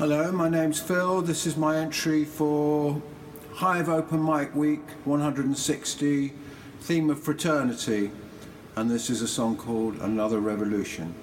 [0.00, 1.20] Hello, my name's Phil.
[1.20, 3.02] This is my entry for
[3.52, 6.32] Hive Open Mic Week 160,
[6.80, 8.10] theme of fraternity,
[8.76, 11.14] and this is a song called Another Revolution.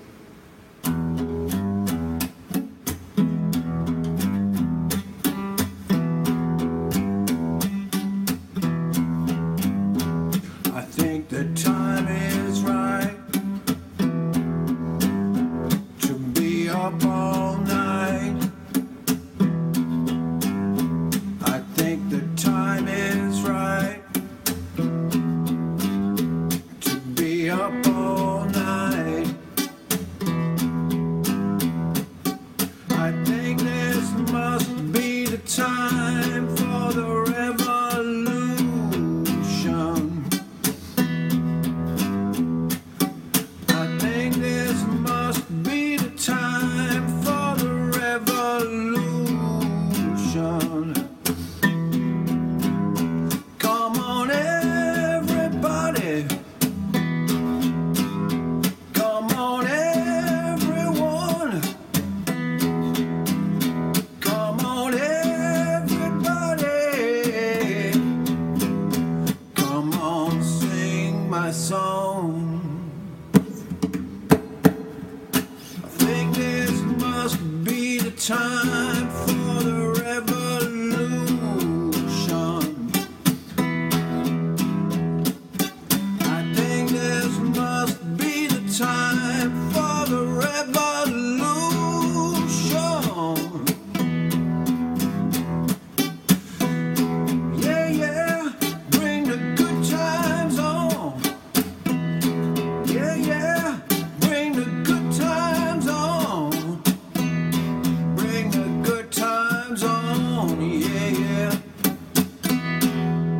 [110.59, 111.59] Yeah, yeah.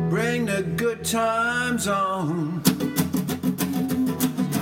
[0.08, 2.62] Bring the good times on.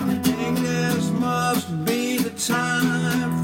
[0.08, 3.35] I think this must be the time